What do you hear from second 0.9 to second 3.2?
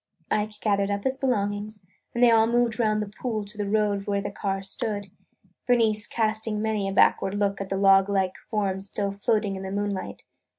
his belongings and they all moved round the